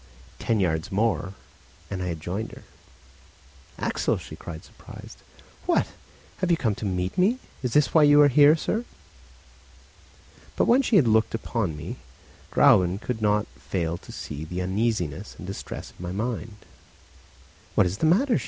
[0.39, 1.35] Ten yards more,
[1.91, 2.63] and I had joined her.
[3.77, 5.19] "Axel!" she cried surprised.
[5.67, 5.85] "What!
[6.37, 7.37] have you come to meet me?
[7.61, 8.83] Is this why you are here, sir?"
[10.55, 11.97] But when she had looked upon me,
[12.51, 16.55] Gräuben could not fail to see the uneasiness and distress of my mind.
[17.75, 18.39] "What is the matter?"